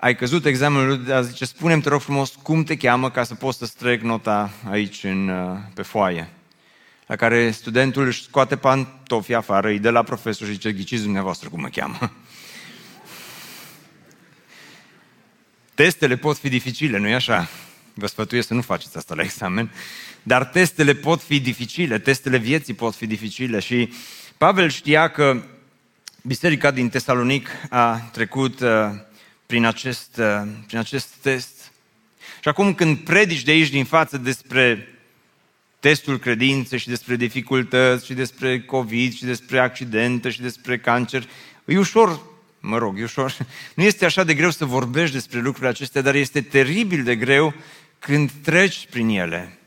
[0.00, 3.58] ai căzut examenul, dar zice, spune-mi, te rog frumos, cum te cheamă ca să poți
[3.58, 6.28] să strec nota aici în, uh, pe foaie.
[7.06, 11.48] La care studentul își scoate pantofii afară, îi dă la profesor și zice, ghiciți dumneavoastră
[11.48, 11.98] cum mă cheamă.
[15.74, 17.48] Testele pot fi dificile, nu-i așa?
[17.94, 19.70] Vă sfătuiesc să nu faceți asta la examen,
[20.26, 23.92] dar testele pot fi dificile, testele vieții pot fi dificile și
[24.36, 25.42] Pavel știa că
[26.22, 28.70] biserica din Tesalonic a trecut uh,
[29.46, 31.72] prin acest, uh, prin acest test.
[32.40, 34.88] Și acum când predici de aici din față despre
[35.80, 41.28] testul credinței și despre dificultăți și despre COVID și despre accidente și despre cancer,
[41.64, 42.20] e ușor,
[42.60, 43.36] mă rog, e ușor,
[43.74, 47.54] nu este așa de greu să vorbești despre lucrurile acestea, dar este teribil de greu
[47.98, 49.58] când treci prin ele.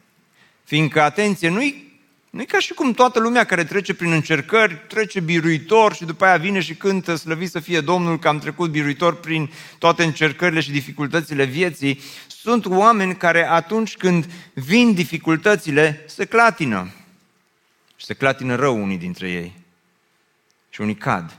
[0.70, 1.88] Fiindcă, atenție, nu-i
[2.30, 6.26] nu e ca și cum toată lumea care trece prin încercări trece biruitor și după
[6.26, 10.60] aia vine și cântă slăvit să fie Domnul că am trecut biruitor prin toate încercările
[10.60, 12.00] și dificultățile vieții.
[12.28, 16.92] Sunt oameni care atunci când vin dificultățile se clatină.
[17.96, 19.54] Și se clatină rău unii dintre ei.
[20.70, 21.38] Și unii cad.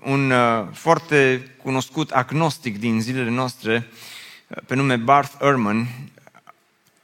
[0.00, 3.88] Un uh, foarte cunoscut agnostic din zilele noastre,
[4.46, 5.88] uh, pe nume Barth Ehrman,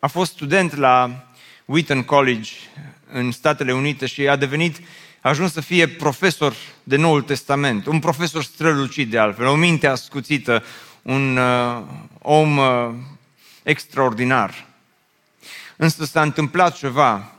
[0.07, 1.27] a fost student la
[1.65, 2.51] Wheaton College
[3.13, 4.79] în Statele Unite și a devenit,
[5.21, 9.87] a ajuns să fie profesor de Noul Testament, un profesor strălucit de altfel, o minte
[9.87, 10.65] ascuțită,
[11.03, 11.83] un uh,
[12.23, 12.95] om uh,
[13.63, 14.67] extraordinar.
[15.77, 17.33] Însă s-a întâmplat ceva.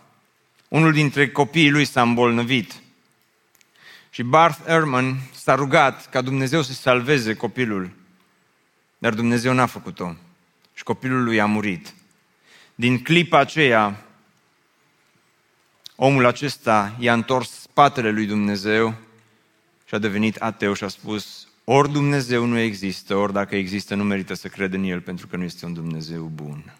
[0.68, 2.74] Unul dintre copiii lui s-a îmbolnăvit.
[4.10, 7.92] Și Barth Ehrman s-a rugat ca Dumnezeu să salveze copilul.
[8.98, 10.16] Dar Dumnezeu n-a făcut-o.
[10.74, 11.94] Și copilul lui a murit.
[12.80, 14.06] Din clipa aceea,
[15.96, 18.94] omul acesta i-a întors spatele lui Dumnezeu
[19.86, 24.04] și a devenit ateu și a spus, ori Dumnezeu nu există, ori dacă există, nu
[24.04, 26.76] merită să cred în El, pentru că nu este un Dumnezeu bun.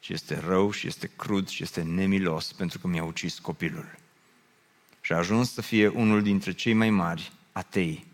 [0.00, 3.98] Și este rău și este crud și este nemilos, pentru că mi-a ucis copilul.
[5.00, 8.06] Și a ajuns să fie unul dintre cei mai mari atei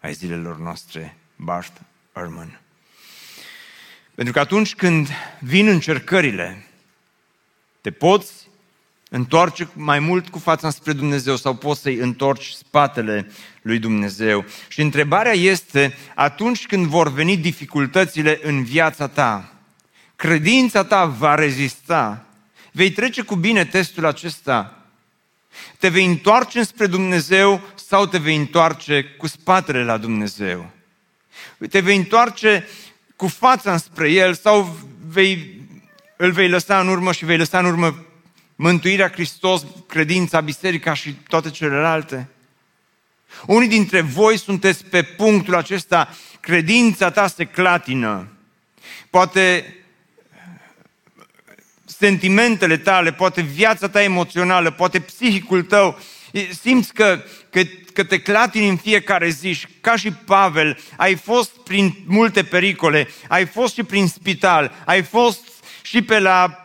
[0.00, 1.80] ai zilelor noastre, Barth
[2.12, 2.63] Ehrman.
[4.14, 5.08] Pentru că atunci când
[5.40, 6.66] vin încercările,
[7.80, 8.32] te poți
[9.10, 13.30] întoarce mai mult cu fața spre Dumnezeu sau poți să-i întorci spatele
[13.62, 14.44] lui Dumnezeu.
[14.68, 19.54] Și întrebarea este, atunci când vor veni dificultățile în viața ta,
[20.16, 22.26] credința ta va rezista,
[22.72, 24.78] vei trece cu bine testul acesta,
[25.78, 30.70] te vei întoarce spre Dumnezeu sau te vei întoarce cu spatele la Dumnezeu?
[31.70, 32.66] Te vei întoarce
[33.24, 34.76] cu fața spre El sau
[35.08, 35.60] vei,
[36.16, 38.04] îl vei lăsa în urmă și vei lăsa în urmă
[38.56, 42.28] mântuirea Hristos, credința, biserica și toate celelalte?
[43.46, 46.08] Unii dintre voi sunteți pe punctul acesta,
[46.40, 48.28] credința ta se clatină.
[49.10, 49.74] Poate
[51.84, 55.98] sentimentele tale, poate viața ta emoțională, poate psihicul tău,
[56.60, 61.50] simți că, că, că te clatini în fiecare zi și ca și Pavel, ai fost
[61.50, 65.48] prin multe pericole, ai fost și prin spital, ai fost
[65.82, 66.64] și pe la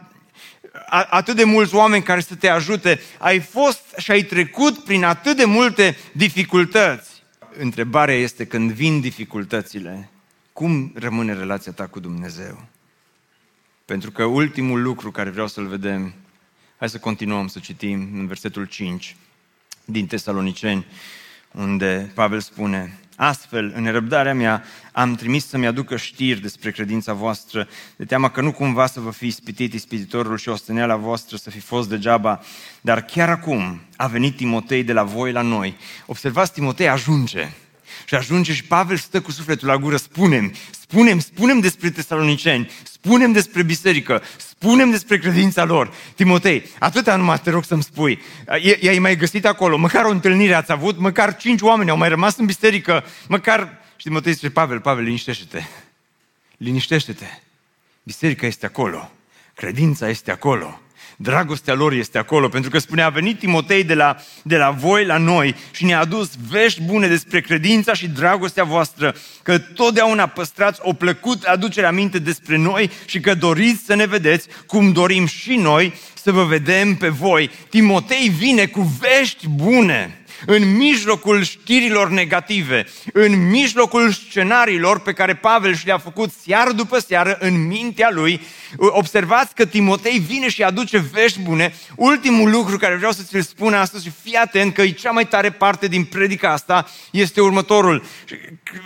[1.10, 5.38] atât de mulți oameni care să te ajute, ai fost și ai trecut prin atât
[5.38, 7.23] de multe dificultăți.
[7.58, 10.10] Întrebarea este când vin dificultățile,
[10.53, 12.65] cum rămâne relația ta cu Dumnezeu?
[13.86, 16.13] Pentru că ultimul lucru care vreau să-l vedem,
[16.77, 19.15] hai să continuăm să citim în versetul 5
[19.89, 20.86] din Tesaloniceni,
[21.52, 27.67] unde Pavel spune, Astfel, în răbdarea mea, am trimis să-mi aducă știri despre credința voastră,
[27.95, 31.60] de teama că nu cumva să vă fi ispitit ispititorul și osteneala voastră să fi
[31.60, 32.41] fost degeaba.
[32.82, 35.78] Dar chiar acum a venit Timotei de la voi la noi.
[36.06, 37.49] Observați, Timotei ajunge.
[38.06, 43.32] Și ajunge și Pavel stă cu sufletul la gură, spunem, spunem, spunem despre tesaloniceni, spunem
[43.32, 45.93] despre biserică, spunem despre credința lor.
[46.15, 48.21] Timotei, atâta numai te rog să-mi spui.
[48.80, 52.38] I-ai mai găsit acolo, măcar o întâlnire ați avut, măcar cinci oameni au mai rămas
[52.38, 53.78] în biserică, măcar...
[53.95, 55.63] Și Timotei zice, Pavel, Pavel, liniștește-te.
[56.58, 57.25] Liniștește-te.
[58.04, 59.12] Biserica este acolo.
[59.56, 60.82] Credința este acolo.
[61.21, 65.05] Dragostea lor este acolo, pentru că spunea, a venit Timotei de la, de la voi
[65.05, 70.79] la noi și ne-a adus vești bune despre credința și dragostea voastră, că totdeauna păstrați
[70.84, 75.55] o plăcută aducere aminte despre noi și că doriți să ne vedeți cum dorim și
[75.55, 77.49] noi să vă vedem pe voi.
[77.69, 85.75] Timotei vine cu vești bune în mijlocul știrilor negative, în mijlocul scenariilor pe care Pavel
[85.75, 88.41] și le-a făcut seară după seară în mintea lui,
[88.78, 91.73] observați că Timotei vine și aduce vești bune.
[91.95, 95.28] Ultimul lucru care vreau să ți-l spun astăzi și fii atent că e cea mai
[95.28, 98.04] tare parte din predica asta, este următorul.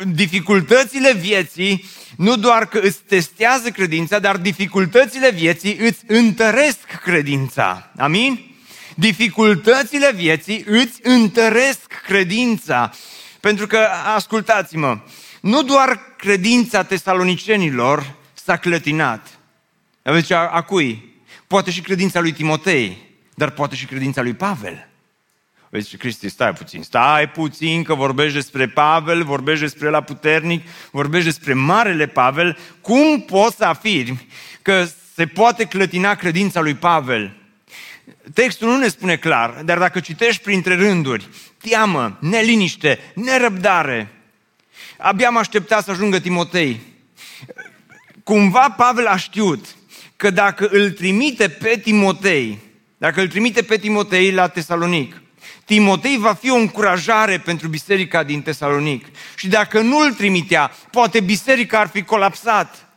[0.07, 1.85] Dificultățile vieții
[2.17, 7.91] nu doar că îți testează credința, dar dificultățile vieții îți întăresc credința.
[7.97, 8.52] Amin?
[8.95, 12.91] Dificultățile vieții îți întăresc credința.
[13.39, 14.99] Pentru că, ascultați-mă,
[15.41, 19.39] nu doar credința tesalonicenilor s-a clătinat.
[20.03, 21.15] Aveți a, a cui?
[21.47, 22.97] Poate și credința lui Timotei,
[23.36, 24.88] dar poate și credința lui Pavel.
[25.69, 31.25] Vezi, Cristi, stai puțin, stai puțin că vorbești despre Pavel, vorbești despre la puternic, vorbești
[31.25, 32.58] despre Marele Pavel.
[32.82, 34.27] Cum poți să afirmi
[34.62, 37.42] că se poate clătina credința lui Pavel?
[38.33, 41.27] Textul nu ne spune clar, dar dacă citești printre rânduri,
[41.62, 44.12] teamă, neliniște, nerăbdare,
[44.97, 46.81] abia am așteptat să ajungă Timotei.
[48.23, 49.65] Cumva Pavel a știut
[50.15, 52.59] că dacă îl trimite pe Timotei,
[52.97, 55.21] dacă îl trimite pe Timotei la Tesalonic,
[55.65, 59.05] Timotei va fi o încurajare pentru biserica din Tesalonic.
[59.36, 62.88] Și dacă nu îl trimitea, poate biserica ar fi colapsat.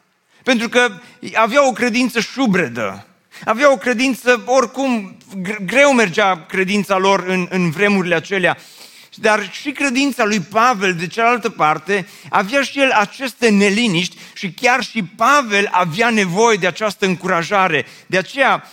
[0.43, 1.01] Pentru că
[1.35, 3.06] avea o credință șubredă.
[3.45, 5.17] Avea o credință, oricum,
[5.67, 8.57] greu mergea credința lor în, în vremurile acelea.
[9.15, 14.83] Dar și credința lui Pavel, de cealaltă parte, avea și el aceste neliniști și chiar
[14.85, 17.87] și Pavel avea nevoie de această încurajare.
[18.07, 18.71] De aceea,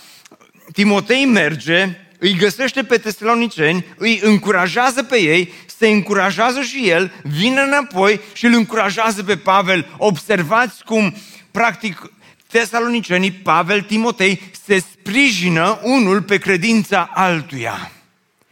[0.72, 7.60] Timotei merge, îi găsește pe tesaloniceni, îi încurajează pe ei, se încurajează și el, vine
[7.60, 9.94] înapoi și îl încurajează pe Pavel.
[9.96, 11.16] Observați cum,
[11.50, 12.10] practic,
[12.58, 17.92] tesalonicenii, Pavel, Timotei, se sprijină unul pe credința altuia.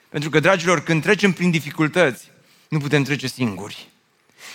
[0.08, 2.30] Pentru că, dragilor, când trecem prin dificultăți,
[2.68, 3.88] nu putem trece singuri.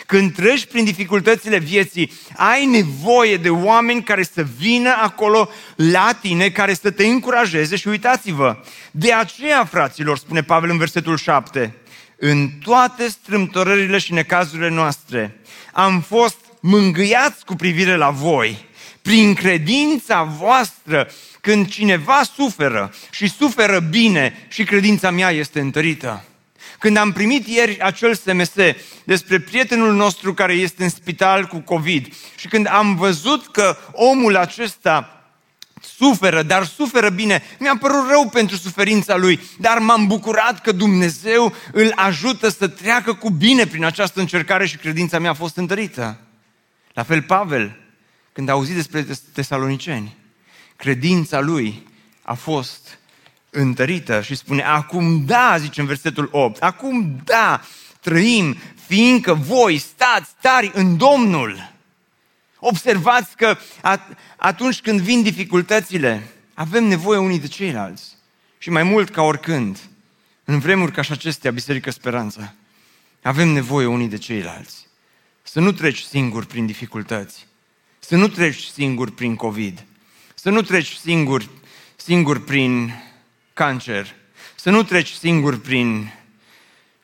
[0.05, 6.49] Când treci prin dificultățile vieții, ai nevoie de oameni care să vină acolo la tine,
[6.49, 8.57] care să te încurajeze și uitați-vă.
[8.91, 11.75] De aceea, fraților, spune Pavel în versetul 7,
[12.17, 15.39] în toate strâmtorările și necazurile noastre
[15.73, 18.65] am fost mângâiați cu privire la voi,
[19.07, 21.09] prin credința voastră,
[21.41, 26.23] când cineva suferă și suferă bine și credința mea este întărită.
[26.79, 28.51] Când am primit ieri acel SMS
[29.03, 34.35] despre prietenul nostru care este în spital cu COVID și când am văzut că omul
[34.35, 35.23] acesta
[35.81, 37.43] suferă, dar suferă bine.
[37.59, 43.13] Mi-a părut rău pentru suferința lui, dar m-am bucurat că Dumnezeu îl ajută să treacă
[43.13, 46.17] cu bine prin această încercare și credința mea a fost întărită.
[46.93, 47.86] La fel Pavel,
[48.37, 50.15] când a auzit despre tesaloniceni,
[50.75, 51.87] credința lui
[52.21, 52.99] a fost
[53.49, 57.61] întărită și spune, acum da, zice în versetul 8, acum da,
[58.01, 61.73] trăim, fiindcă voi stați tari în Domnul.
[62.59, 63.57] Observați că
[64.37, 68.15] atunci când vin dificultățile, avem nevoie unii de ceilalți.
[68.57, 69.79] Și mai mult ca oricând,
[70.43, 72.53] în vremuri ca și acestea, Biserică Speranța,
[73.21, 74.87] avem nevoie unii de ceilalți.
[75.43, 77.47] Să nu treci singur prin dificultăți,
[78.07, 79.85] să nu treci singur prin COVID,
[80.35, 81.49] să nu treci singur,
[81.95, 82.93] singur prin
[83.53, 84.15] cancer,
[84.55, 86.13] să nu treci singur prin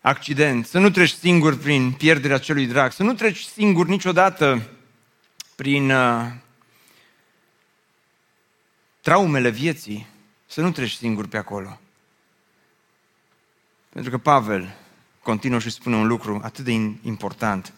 [0.01, 4.69] accident, să nu treci singur prin pierderea celui drag, să nu treci singur niciodată
[5.55, 6.31] prin uh,
[9.01, 10.07] traumele vieții,
[10.45, 11.79] să nu treci singur pe acolo.
[13.89, 14.75] Pentru că Pavel
[15.21, 17.73] continuă și spune un lucru atât de important.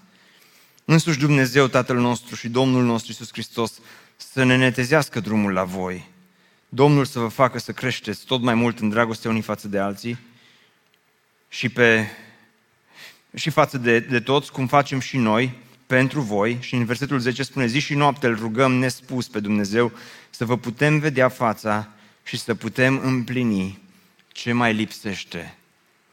[0.85, 3.79] Însuși Dumnezeu, Tatăl nostru și Domnul nostru Iisus Hristos
[4.15, 6.13] să ne netezească drumul la voi
[6.75, 10.17] Domnul să vă facă să creșteți tot mai mult în dragoste unii față de alții
[11.47, 12.07] și, pe,
[13.33, 16.57] și față de, de toți, cum facem și noi, pentru voi.
[16.61, 19.91] Și în versetul 10 spune, zi și noapte îl rugăm nespus pe Dumnezeu
[20.29, 21.89] să vă putem vedea fața
[22.23, 23.81] și să putem împlini
[24.31, 25.57] ce mai lipsește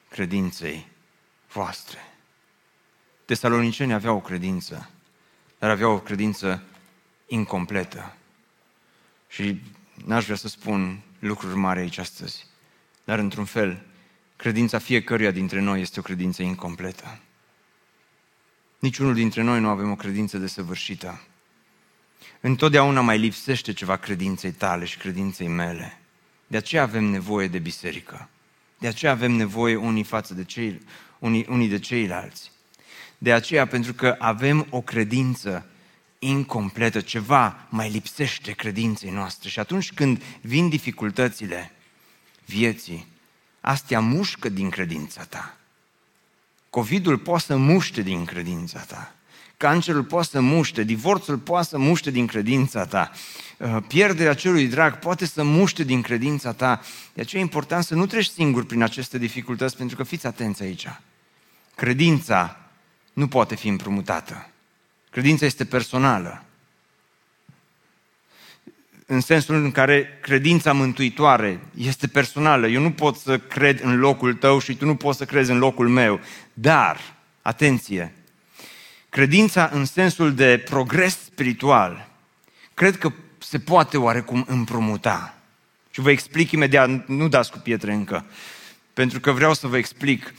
[0.08, 0.86] credinței
[1.52, 2.11] voastre.
[3.24, 4.90] Tesalonicenii aveau o credință,
[5.58, 6.62] dar aveau o credință
[7.26, 8.16] incompletă.
[9.28, 9.60] Și
[10.04, 12.46] N-aș vrea să spun lucruri mari aici astăzi,
[13.04, 13.82] dar într-un fel,
[14.36, 17.18] credința fiecăruia dintre noi este o credință incompletă.
[18.78, 21.22] Niciunul dintre noi nu avem o credință desăvârșită.
[22.40, 26.00] Întotdeauna mai lipsește ceva credinței tale și credinței mele.
[26.46, 28.28] De aceea avem nevoie de biserică.
[28.78, 30.80] De aceea avem nevoie unii față de cei,
[31.18, 32.52] unii, unii de ceilalți.
[33.22, 35.66] De aceea, pentru că avem o credință
[36.18, 39.48] incompletă, ceva mai lipsește credinței noastre.
[39.48, 41.72] Și atunci când vin dificultățile
[42.44, 43.06] vieții,
[43.60, 45.56] astea mușcă din credința ta.
[46.70, 49.14] Covidul poate să muște din credința ta.
[49.56, 53.10] Cancerul poate să muște, divorțul poate să muște din credința ta,
[53.58, 56.80] uh, pierderea celui drag poate să muște din credința ta.
[57.14, 60.62] De aceea e important să nu treci singur prin aceste dificultăți, pentru că fiți atenți
[60.62, 60.86] aici.
[61.74, 62.61] Credința
[63.12, 64.50] nu poate fi împrumutată.
[65.10, 66.44] Credința este personală.
[69.06, 72.66] În sensul în care credința mântuitoare este personală.
[72.66, 75.58] Eu nu pot să cred în locul tău și tu nu poți să crezi în
[75.58, 76.20] locul meu.
[76.52, 77.00] Dar,
[77.42, 78.14] atenție,
[79.08, 82.08] credința în sensul de progres spiritual,
[82.74, 85.34] cred că se poate oarecum împrumuta.
[85.90, 88.24] Și vă explic imediat, nu dați cu pietre încă,
[88.92, 90.34] pentru că vreau să vă explic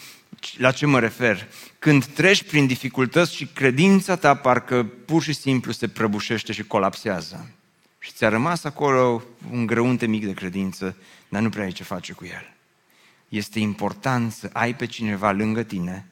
[0.58, 1.48] la ce mă refer.
[1.80, 7.50] Când treci prin dificultăți și credința ta parcă pur și simplu se prăbușește și colapsează.
[8.00, 10.98] Și ți-a rămas acolo un grăunte mic de credință,
[11.30, 12.54] dar nu prea ai ce face cu el.
[13.30, 16.08] Este important să ai pe cineva lângă tine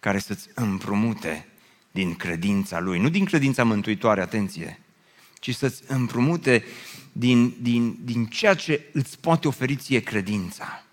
[0.00, 1.46] care să-ți împrumute
[1.90, 2.98] din credința lui.
[2.98, 4.80] Nu din credința mântuitoare, atenție,
[5.40, 6.64] ci să-ți împrumute
[7.12, 10.84] din, din, din ceea ce îți poate oferi ție credința.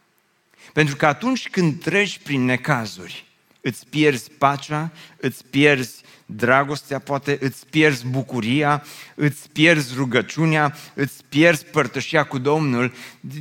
[0.74, 3.26] Pentru că atunci când treci prin necazuri,
[3.62, 8.84] îți pierzi pacea, îți pierzi dragostea, poate îți pierzi bucuria,
[9.16, 12.94] îți pierzi rugăciunea, îți pierzi părtășia cu Domnul.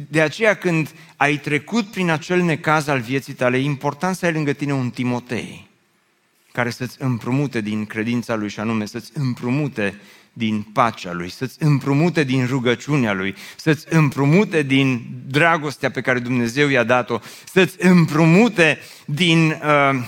[0.09, 4.33] De aceea când ai trecut prin acel necaz al vieții tale, e important să ai
[4.33, 5.68] lângă tine un Timotei
[6.53, 10.01] care să-ți împrumute din credința lui și anume să-ți împrumute
[10.39, 16.68] din pacea lui, să-ți împrumute din rugăciunea lui, să-ți împrumute din dragostea pe care Dumnezeu
[16.68, 17.18] i-a dat-o,
[17.53, 20.05] să-ți împrumute din uh,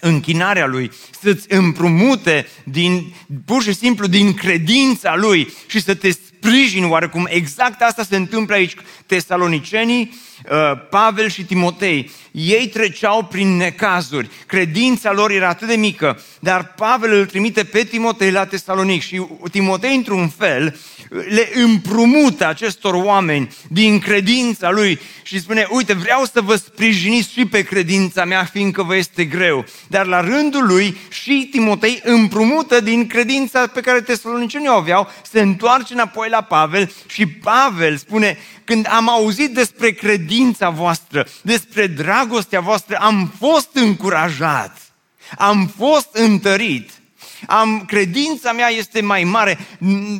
[0.00, 0.90] închinarea lui,
[1.20, 6.10] să-ți împrumute din, pur și simplu din credința lui și să te
[6.40, 7.26] sprijini oarecum.
[7.30, 8.74] Exact asta se întâmplă aici.
[9.06, 10.12] Tesalonicenii
[10.48, 16.74] Uh, Pavel și Timotei, ei treceau prin necazuri, credința lor era atât de mică, dar
[16.76, 20.80] Pavel îl trimite pe Timotei la Tesalonic și Timotei, într-un fel,
[21.10, 27.46] le împrumută acestor oameni din credința lui și spune, uite, vreau să vă sprijiniți și
[27.46, 29.64] pe credința mea, fiindcă vă este greu.
[29.86, 35.40] Dar la rândul lui și Timotei împrumută din credința pe care tesalonicenii o aveau, se
[35.40, 42.60] întoarce înapoi la Pavel și Pavel spune, când am auzit despre credința voastră, despre dragostea
[42.60, 44.76] voastră, am fost încurajat,
[45.38, 46.90] am fost întărit.
[47.46, 49.58] Am, credința mea este mai mare.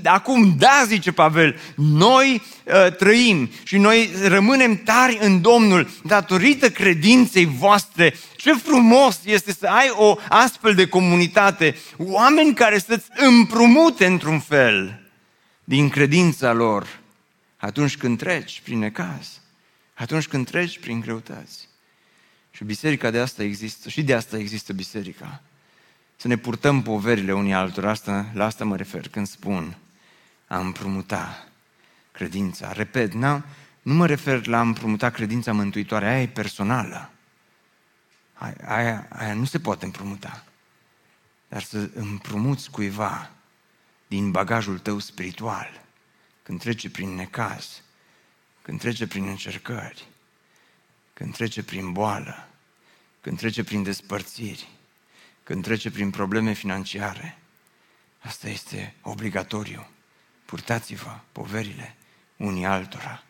[0.04, 7.44] Acum, da, zice Pavel, noi uh, trăim și noi rămânem tari în Domnul datorită credinței
[7.58, 8.14] voastre.
[8.36, 15.00] Ce frumos este să ai o astfel de comunitate, oameni care să-ți împrumute într-un fel
[15.70, 17.00] din credința lor
[17.56, 19.40] atunci când treci prin necaz,
[19.94, 21.68] atunci când treci prin greutăți.
[22.50, 25.42] Și biserica de asta există, și de asta există biserica.
[26.16, 29.76] Să ne purtăm poverile unii altora, asta, la asta mă refer când spun
[30.46, 31.46] a împrumuta
[32.12, 32.72] credința.
[32.72, 33.24] Repet, n
[33.82, 37.10] nu mă refer la a împrumuta credința mântuitoare, aia e personală.
[38.34, 40.44] Aia, aia, aia nu se poate împrumuta.
[41.48, 43.30] Dar să împrumuți cuiva
[44.10, 45.84] din bagajul tău spiritual
[46.42, 47.82] când trece prin necaz,
[48.62, 50.06] când trece prin încercări,
[51.12, 52.48] când trece prin boală,
[53.20, 54.68] când trece prin despărțiri,
[55.42, 57.38] când trece prin probleme financiare.
[58.18, 59.88] Asta este obligatoriu.
[60.44, 61.96] Purtați-vă poverile
[62.36, 63.22] unii altora.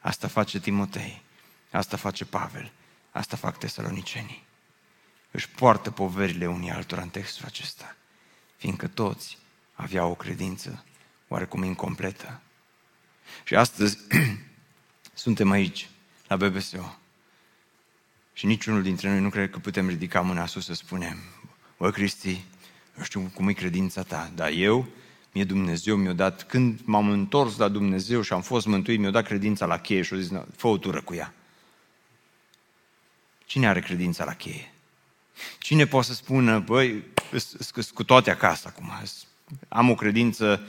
[0.00, 1.22] Asta face Timotei,
[1.70, 2.72] asta face Pavel,
[3.10, 4.44] asta fac tesalonicenii.
[5.30, 7.96] Își poartă poverile unii altora în textul acesta,
[8.56, 9.38] fiindcă toți
[9.80, 10.84] aveau o credință
[11.28, 12.40] oarecum incompletă,
[13.44, 13.98] și astăzi
[15.14, 15.88] suntem aici,
[16.26, 16.98] la BBSO.
[18.32, 21.18] Și niciunul dintre noi nu cred că putem ridica mâna sus să spunem,
[21.78, 22.44] bă, Cristi,
[22.94, 24.88] nu știu cum e credința ta, dar eu,
[25.32, 29.26] mie Dumnezeu mi-a dat, când m-am întors la Dumnezeu și am fost mântuit, mi-a dat
[29.26, 31.34] credința la cheie și a zis, fă o tură cu ea.
[33.44, 34.72] Cine are credința la cheie?
[35.58, 37.04] Cine poate să spună, băi,
[37.38, 38.90] sunt cu toate acasă acum,
[39.68, 40.60] am o credință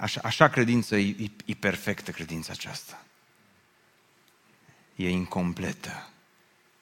[0.00, 3.04] Așa, așa credință e, e, e perfectă credința aceasta.
[4.96, 6.10] E incompletă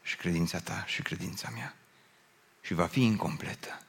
[0.03, 1.75] și credința ta și credința mea.
[2.61, 3.83] Și va fi incompletă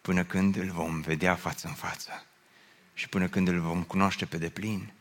[0.00, 2.26] până când îl vom vedea față în față
[2.94, 4.92] și până când îl vom cunoaște pe deplin.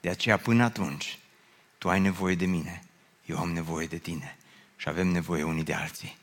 [0.00, 1.18] De aceea până atunci,
[1.78, 2.84] tu ai nevoie de mine,
[3.26, 4.36] eu am nevoie de tine
[4.76, 6.16] și avem nevoie unii de alții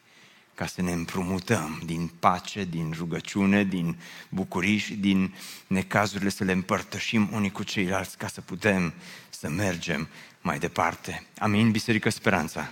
[0.62, 4.00] ca să ne împrumutăm din pace, din rugăciune, din
[4.30, 5.36] bucurii și din
[5.68, 8.94] necazurile să le împărtășim unii cu ceilalți ca să putem
[9.30, 10.08] să mergem
[10.42, 11.26] mai departe.
[11.38, 12.72] Amin, Biserică Speranța.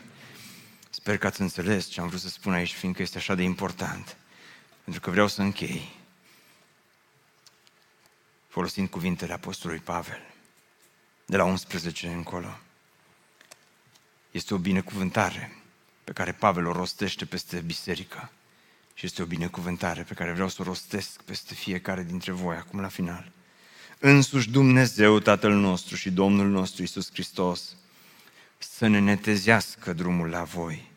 [0.90, 4.18] Sper că ați înțeles ce am vrut să spun aici, fiindcă este așa de important.
[4.84, 5.90] Pentru că vreau să închei
[8.48, 10.22] folosind cuvintele Apostolului Pavel
[11.26, 12.60] de la 11 încolo.
[14.32, 15.59] Este o binecuvântare
[16.10, 18.30] pe care Pavel o rostește peste biserică.
[18.94, 22.80] Și este o binecuvântare pe care vreau să o rostesc peste fiecare dintre voi acum
[22.80, 23.32] la final.
[24.00, 27.76] Însuși Dumnezeu, Tatăl nostru și Domnul nostru Isus Hristos,
[28.58, 30.92] să ne netezească drumul la voi,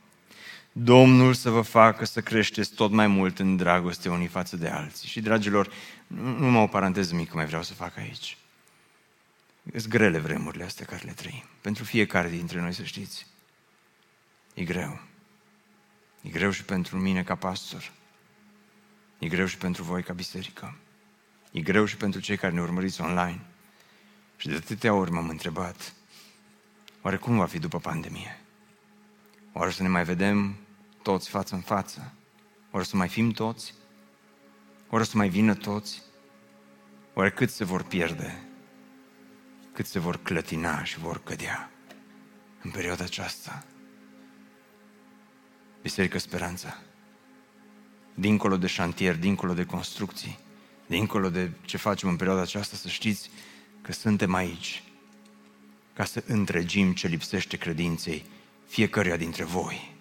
[0.73, 5.09] Domnul să vă facă să creșteți tot mai mult în dragoste unii față de alții.
[5.09, 5.73] Și, dragilor,
[6.07, 8.37] nu mă o paranteză mică mai vreau să fac aici.
[9.71, 11.45] Sunt grele vremurile astea care le trăim.
[11.61, 13.27] Pentru fiecare dintre noi, să știți.
[14.55, 15.01] E greu.
[16.23, 17.93] E greu și pentru mine ca pastor.
[19.19, 20.77] E greu și pentru voi ca biserică.
[21.53, 23.41] E greu și pentru cei care ne urmăriți online.
[24.37, 25.95] Și de atâtea ori m-am întrebat,
[27.03, 28.41] oare cum va fi după pandemie?
[29.53, 30.57] Oare să ne mai vedem
[31.03, 32.13] toți față în față?
[32.71, 33.75] Oare să mai fim toți?
[34.91, 36.03] Oare să mai vină toți?
[37.15, 38.43] Oare cât se vor pierde?
[39.73, 41.71] Cât se vor clătina și vor cădea
[42.63, 43.65] în perioada aceasta?
[45.83, 46.78] Biserică Speranța.
[48.14, 50.39] Dincolo de șantier, dincolo de construcții,
[50.87, 53.30] dincolo de ce facem în perioada aceasta, să știți
[53.80, 54.83] că suntem aici
[55.95, 58.24] ca să întregim ce lipsește credinței
[58.68, 59.95] fiecăruia dintre voi.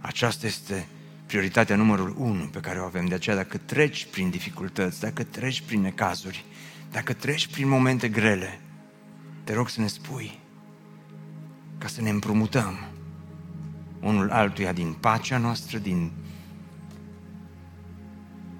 [0.00, 0.88] Aceasta este
[1.26, 3.06] prioritatea numărul unu pe care o avem.
[3.06, 6.44] De aceea, dacă treci prin dificultăți, dacă treci prin necazuri,
[6.90, 8.60] dacă treci prin momente grele,
[9.44, 10.38] te rog să ne spui
[11.78, 12.97] ca să ne împrumutăm
[14.08, 16.10] unul altuia din pacea noastră, din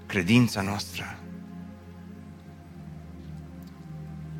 [0.05, 1.17] credința noastră.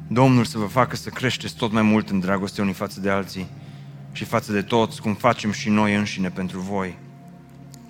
[0.07, 3.47] Domnul să vă facă să creșteți tot mai mult în dragoste unii față de alții
[4.11, 6.97] și față de toți, cum facem și noi înșine pentru voi,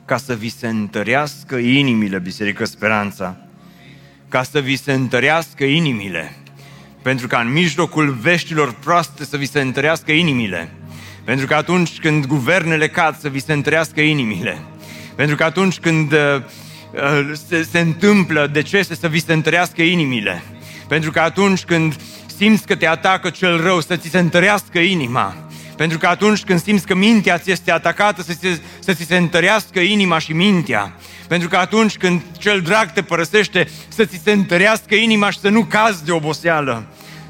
[0.05, 3.37] ca să vi se întărească inimile, Biserică Speranța,
[4.29, 6.35] ca să vi se întărească inimile,
[7.01, 10.71] pentru ca în mijlocul veștilor proaste să vi se întărească inimile,
[11.29, 14.61] pentru că atunci când guvernele cad să vi se întărească inimile,
[15.15, 16.19] pentru că atunci când uh,
[16.93, 20.43] uh, se, se întâmplă decese să vi se întărească inimile,
[20.87, 21.95] pentru că atunci când
[22.37, 25.35] simți că te atacă cel rău să ți se întărească inima,
[25.75, 29.17] pentru că atunci când simți că mintea ți este atacată, să, ți, să ți se
[29.17, 30.95] întărească inima și mintea.
[31.27, 35.49] Pentru că atunci când cel drag te părăsește, să ți se întărească inima și să
[35.49, 36.87] nu cazi de oboseală.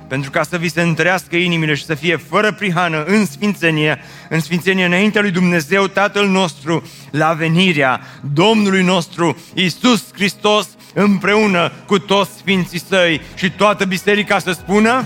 [0.10, 3.99] Pentru ca să vi se întărească inimile și să fie fără prihană, în sfințenie,
[4.30, 8.01] în sfințenie înaintea lui Dumnezeu Tatăl nostru, la venirea
[8.34, 15.05] Domnului nostru, Isus Hristos, împreună cu toți sfinții săi și toată biserica să spună